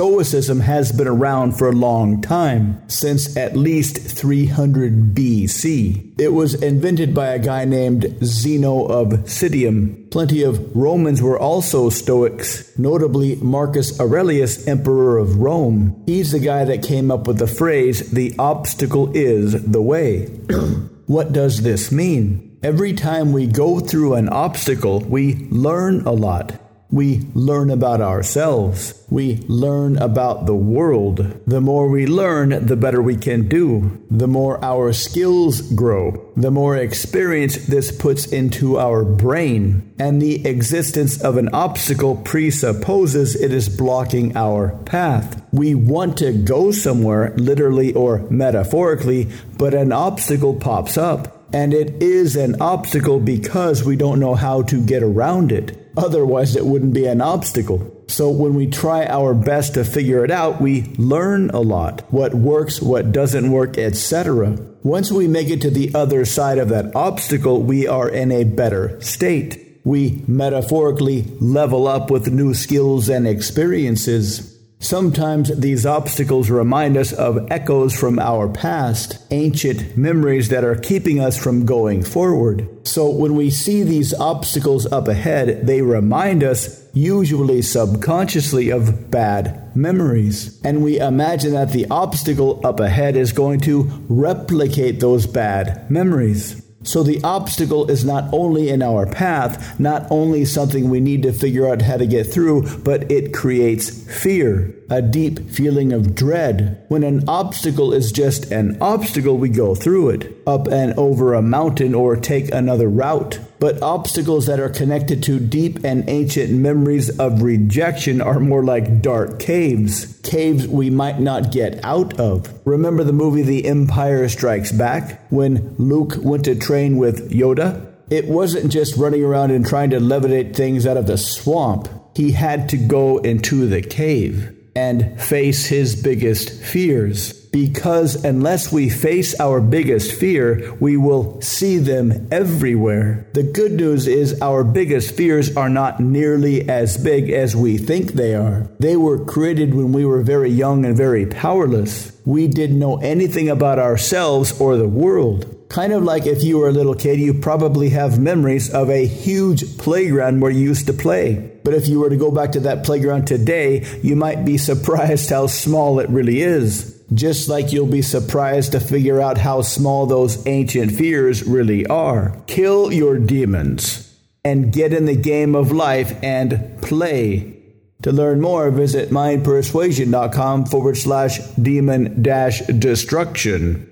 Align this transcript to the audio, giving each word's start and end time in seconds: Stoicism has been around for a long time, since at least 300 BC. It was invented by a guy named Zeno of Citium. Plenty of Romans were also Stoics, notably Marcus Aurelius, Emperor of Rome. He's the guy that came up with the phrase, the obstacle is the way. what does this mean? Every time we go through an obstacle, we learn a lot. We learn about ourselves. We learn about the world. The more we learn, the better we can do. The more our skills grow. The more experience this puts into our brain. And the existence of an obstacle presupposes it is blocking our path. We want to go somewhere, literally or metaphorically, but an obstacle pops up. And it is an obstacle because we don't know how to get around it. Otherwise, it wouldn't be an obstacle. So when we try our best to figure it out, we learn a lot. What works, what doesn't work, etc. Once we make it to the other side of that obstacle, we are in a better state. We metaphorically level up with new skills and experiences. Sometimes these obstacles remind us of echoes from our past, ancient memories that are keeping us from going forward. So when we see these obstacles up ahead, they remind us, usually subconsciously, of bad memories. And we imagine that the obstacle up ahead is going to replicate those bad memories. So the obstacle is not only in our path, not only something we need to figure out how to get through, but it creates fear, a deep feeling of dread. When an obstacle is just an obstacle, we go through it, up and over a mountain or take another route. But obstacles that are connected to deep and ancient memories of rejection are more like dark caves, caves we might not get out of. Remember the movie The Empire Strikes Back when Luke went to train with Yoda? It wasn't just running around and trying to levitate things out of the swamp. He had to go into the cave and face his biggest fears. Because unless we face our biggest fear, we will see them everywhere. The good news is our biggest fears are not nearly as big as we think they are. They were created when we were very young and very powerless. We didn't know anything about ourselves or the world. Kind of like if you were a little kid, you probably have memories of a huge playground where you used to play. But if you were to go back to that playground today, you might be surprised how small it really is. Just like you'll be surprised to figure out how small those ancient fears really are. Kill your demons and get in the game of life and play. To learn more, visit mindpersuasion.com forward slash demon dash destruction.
Stoicism 0.00 0.60
has 0.60 0.92
been 0.92 1.06
around 1.06 1.58
for 1.58 1.68
a 1.68 1.72
long 1.72 2.22
time, 2.22 2.88
since 2.88 3.36
at 3.36 3.54
least 3.54 3.98
300 3.98 5.14
BC. 5.14 6.18
It 6.18 6.32
was 6.32 6.54
invented 6.54 7.14
by 7.14 7.34
a 7.34 7.38
guy 7.38 7.66
named 7.66 8.16
Zeno 8.24 8.86
of 8.86 9.08
Citium. 9.26 10.10
Plenty 10.10 10.42
of 10.42 10.74
Romans 10.74 11.20
were 11.20 11.38
also 11.38 11.90
Stoics, 11.90 12.78
notably 12.78 13.36
Marcus 13.42 14.00
Aurelius, 14.00 14.66
Emperor 14.66 15.18
of 15.18 15.36
Rome. 15.36 16.02
He's 16.06 16.32
the 16.32 16.38
guy 16.38 16.64
that 16.64 16.82
came 16.82 17.10
up 17.10 17.26
with 17.26 17.36
the 17.36 17.46
phrase, 17.46 18.10
the 18.10 18.34
obstacle 18.38 19.14
is 19.14 19.70
the 19.70 19.82
way. 19.82 20.24
what 21.08 21.34
does 21.34 21.60
this 21.60 21.92
mean? 21.92 22.58
Every 22.62 22.94
time 22.94 23.32
we 23.32 23.46
go 23.46 23.80
through 23.80 24.14
an 24.14 24.30
obstacle, 24.30 25.00
we 25.00 25.46
learn 25.50 26.06
a 26.06 26.12
lot. 26.12 26.58
We 26.92 27.20
learn 27.34 27.70
about 27.70 28.00
ourselves. 28.00 29.06
We 29.08 29.44
learn 29.46 29.96
about 29.98 30.46
the 30.46 30.54
world. 30.56 31.40
The 31.46 31.60
more 31.60 31.88
we 31.88 32.06
learn, 32.06 32.66
the 32.66 32.76
better 32.76 33.00
we 33.00 33.16
can 33.16 33.48
do. 33.48 34.04
The 34.10 34.26
more 34.26 34.62
our 34.64 34.92
skills 34.92 35.60
grow. 35.60 36.32
The 36.36 36.50
more 36.50 36.76
experience 36.76 37.56
this 37.66 37.92
puts 37.92 38.26
into 38.26 38.78
our 38.78 39.04
brain. 39.04 39.94
And 40.00 40.20
the 40.20 40.46
existence 40.46 41.20
of 41.22 41.36
an 41.36 41.50
obstacle 41.52 42.16
presupposes 42.16 43.36
it 43.36 43.52
is 43.52 43.68
blocking 43.68 44.36
our 44.36 44.76
path. 44.84 45.44
We 45.52 45.76
want 45.76 46.18
to 46.18 46.32
go 46.32 46.72
somewhere, 46.72 47.34
literally 47.36 47.92
or 47.94 48.28
metaphorically, 48.30 49.28
but 49.58 49.74
an 49.74 49.92
obstacle 49.92 50.54
pops 50.54 50.98
up. 50.98 51.36
And 51.52 51.74
it 51.74 52.02
is 52.02 52.36
an 52.36 52.60
obstacle 52.60 53.18
because 53.18 53.84
we 53.84 53.96
don't 53.96 54.20
know 54.20 54.34
how 54.34 54.62
to 54.62 54.84
get 54.84 55.02
around 55.02 55.50
it. 55.52 55.89
Otherwise, 56.00 56.56
it 56.56 56.64
wouldn't 56.64 56.94
be 56.94 57.04
an 57.04 57.20
obstacle. 57.20 58.04
So 58.08 58.30
when 58.30 58.54
we 58.54 58.66
try 58.66 59.04
our 59.04 59.34
best 59.34 59.74
to 59.74 59.84
figure 59.84 60.24
it 60.24 60.30
out, 60.30 60.60
we 60.60 60.84
learn 60.96 61.50
a 61.50 61.60
lot. 61.60 62.10
What 62.10 62.34
works, 62.34 62.80
what 62.80 63.12
doesn't 63.12 63.50
work, 63.50 63.76
etc. 63.76 64.56
Once 64.82 65.12
we 65.12 65.28
make 65.28 65.48
it 65.48 65.60
to 65.60 65.70
the 65.70 65.94
other 65.94 66.24
side 66.24 66.56
of 66.56 66.70
that 66.70 66.96
obstacle, 66.96 67.62
we 67.62 67.86
are 67.86 68.08
in 68.08 68.32
a 68.32 68.44
better 68.44 68.98
state. 69.02 69.78
We 69.84 70.24
metaphorically 70.26 71.24
level 71.38 71.86
up 71.86 72.10
with 72.10 72.32
new 72.32 72.54
skills 72.54 73.10
and 73.10 73.28
experiences. 73.28 74.49
Sometimes 74.82 75.54
these 75.54 75.84
obstacles 75.84 76.48
remind 76.48 76.96
us 76.96 77.12
of 77.12 77.50
echoes 77.50 77.94
from 77.94 78.18
our 78.18 78.48
past, 78.48 79.18
ancient 79.30 79.94
memories 79.94 80.48
that 80.48 80.64
are 80.64 80.74
keeping 80.74 81.20
us 81.20 81.38
from 81.38 81.66
going 81.66 82.02
forward. 82.02 82.66
So 82.88 83.10
when 83.10 83.36
we 83.36 83.50
see 83.50 83.82
these 83.82 84.14
obstacles 84.14 84.90
up 84.90 85.06
ahead, 85.06 85.66
they 85.66 85.82
remind 85.82 86.42
us, 86.42 86.88
usually 86.94 87.60
subconsciously, 87.60 88.70
of 88.70 89.10
bad 89.10 89.76
memories. 89.76 90.58
And 90.64 90.82
we 90.82 90.98
imagine 90.98 91.52
that 91.52 91.72
the 91.72 91.86
obstacle 91.90 92.58
up 92.64 92.80
ahead 92.80 93.16
is 93.16 93.32
going 93.32 93.60
to 93.60 93.82
replicate 94.08 94.98
those 94.98 95.26
bad 95.26 95.90
memories. 95.90 96.69
So 96.82 97.02
the 97.02 97.22
obstacle 97.22 97.90
is 97.90 98.06
not 98.06 98.32
only 98.32 98.70
in 98.70 98.82
our 98.82 99.04
path, 99.04 99.78
not 99.78 100.06
only 100.10 100.46
something 100.46 100.88
we 100.88 100.98
need 100.98 101.22
to 101.24 101.32
figure 101.32 101.68
out 101.68 101.82
how 101.82 101.98
to 101.98 102.06
get 102.06 102.32
through, 102.32 102.78
but 102.78 103.10
it 103.12 103.34
creates 103.34 103.90
fear, 103.90 104.74
a 104.88 105.02
deep 105.02 105.50
feeling 105.50 105.92
of 105.92 106.14
dread. 106.14 106.82
When 106.88 107.04
an 107.04 107.28
obstacle 107.28 107.92
is 107.92 108.10
just 108.10 108.50
an 108.50 108.78
obstacle, 108.80 109.36
we 109.36 109.50
go 109.50 109.74
through 109.74 110.10
it, 110.10 110.38
up 110.46 110.68
and 110.68 110.94
over 110.94 111.34
a 111.34 111.42
mountain 111.42 111.94
or 111.94 112.16
take 112.16 112.50
another 112.50 112.88
route. 112.88 113.40
But 113.60 113.82
obstacles 113.82 114.46
that 114.46 114.58
are 114.58 114.70
connected 114.70 115.22
to 115.24 115.38
deep 115.38 115.84
and 115.84 116.08
ancient 116.08 116.50
memories 116.50 117.10
of 117.18 117.42
rejection 117.42 118.22
are 118.22 118.40
more 118.40 118.64
like 118.64 119.02
dark 119.02 119.38
caves, 119.38 120.18
caves 120.22 120.66
we 120.66 120.88
might 120.88 121.20
not 121.20 121.52
get 121.52 121.84
out 121.84 122.18
of. 122.18 122.58
Remember 122.64 123.04
the 123.04 123.12
movie 123.12 123.42
The 123.42 123.66
Empire 123.66 124.26
Strikes 124.30 124.72
Back 124.72 125.20
when 125.30 125.76
Luke 125.76 126.14
went 126.22 126.46
to 126.46 126.54
train 126.54 126.96
with 126.96 127.30
Yoda? 127.30 127.86
It 128.08 128.28
wasn't 128.28 128.72
just 128.72 128.96
running 128.96 129.22
around 129.22 129.50
and 129.50 129.64
trying 129.64 129.90
to 129.90 130.00
levitate 130.00 130.56
things 130.56 130.86
out 130.86 130.96
of 130.96 131.06
the 131.06 131.18
swamp. 131.18 131.88
He 132.16 132.32
had 132.32 132.70
to 132.70 132.78
go 132.78 133.18
into 133.18 133.68
the 133.68 133.82
cave 133.82 134.56
and 134.74 135.20
face 135.20 135.66
his 135.66 136.00
biggest 136.02 136.50
fears. 136.62 137.39
Because 137.52 138.24
unless 138.24 138.72
we 138.72 138.88
face 138.88 139.38
our 139.40 139.60
biggest 139.60 140.12
fear, 140.12 140.72
we 140.78 140.96
will 140.96 141.40
see 141.42 141.78
them 141.78 142.28
everywhere. 142.30 143.26
The 143.32 143.42
good 143.42 143.72
news 143.72 144.06
is 144.06 144.40
our 144.40 144.62
biggest 144.62 145.16
fears 145.16 145.56
are 145.56 145.68
not 145.68 145.98
nearly 145.98 146.68
as 146.68 146.96
big 146.96 147.30
as 147.30 147.56
we 147.56 147.76
think 147.76 148.12
they 148.12 148.34
are. 148.34 148.68
They 148.78 148.96
were 148.96 149.24
created 149.24 149.74
when 149.74 149.92
we 149.92 150.04
were 150.04 150.22
very 150.22 150.50
young 150.50 150.84
and 150.84 150.96
very 150.96 151.26
powerless. 151.26 152.12
We 152.24 152.46
didn't 152.46 152.78
know 152.78 152.98
anything 152.98 153.48
about 153.48 153.78
ourselves 153.80 154.58
or 154.60 154.76
the 154.76 154.88
world. 154.88 155.56
Kind 155.68 155.92
of 155.92 156.02
like 156.02 156.26
if 156.26 156.42
you 156.42 156.58
were 156.58 156.68
a 156.68 156.72
little 156.72 156.94
kid, 156.94 157.20
you 157.20 157.34
probably 157.34 157.90
have 157.90 158.18
memories 158.18 158.72
of 158.72 158.90
a 158.90 159.06
huge 159.06 159.78
playground 159.78 160.40
where 160.40 160.50
you 160.50 160.60
used 160.60 160.86
to 160.86 160.92
play. 160.92 161.50
But 161.64 161.74
if 161.74 161.88
you 161.88 162.00
were 162.00 162.10
to 162.10 162.16
go 162.16 162.30
back 162.30 162.52
to 162.52 162.60
that 162.60 162.84
playground 162.84 163.26
today, 163.26 163.86
you 164.02 164.16
might 164.16 164.44
be 164.44 164.58
surprised 164.70 165.30
how 165.30 165.46
small 165.46 166.00
it 166.00 166.10
really 166.10 166.42
is. 166.42 166.99
Just 167.12 167.48
like 167.48 167.72
you'll 167.72 167.86
be 167.86 168.02
surprised 168.02 168.72
to 168.72 168.80
figure 168.80 169.20
out 169.20 169.38
how 169.38 169.62
small 169.62 170.06
those 170.06 170.46
ancient 170.46 170.92
fears 170.92 171.42
really 171.42 171.84
are. 171.86 172.40
Kill 172.46 172.92
your 172.92 173.18
demons 173.18 174.16
and 174.44 174.72
get 174.72 174.92
in 174.92 175.06
the 175.06 175.16
game 175.16 175.54
of 175.54 175.72
life 175.72 176.16
and 176.22 176.80
play. 176.80 177.56
To 178.02 178.12
learn 178.12 178.40
more, 178.40 178.70
visit 178.70 179.10
mindpersuasion.com 179.10 180.66
forward 180.66 180.96
slash 180.96 181.38
demon 181.54 182.22
dash 182.22 182.60
destruction. 182.66 183.89